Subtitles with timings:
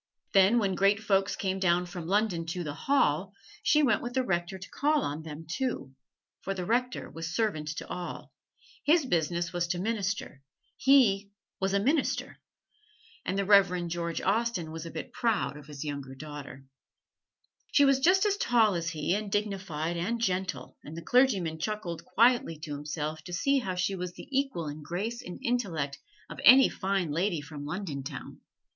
[0.33, 4.23] Then when Great Folks came down from London to "the Hall," she went with the
[4.23, 5.93] Rector to call on them too,
[6.41, 8.31] for the Rector was servant to all
[8.83, 10.41] his business was to minister:
[10.75, 11.29] he
[11.59, 12.39] was a Minister.
[13.25, 16.65] And the Reverend George Austen was a bit proud of his younger daughter.
[17.71, 22.03] She was just as tall as he, and dignified and gentle: and the clergyman chuckled
[22.05, 26.39] quietly to himself to see how she was the equal in grace and intellect of
[26.43, 28.41] any Fine Lady from London town.